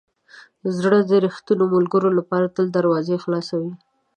[0.77, 3.73] زړه د ریښتینو ملګرو لپاره تل دروازې خلاصوي.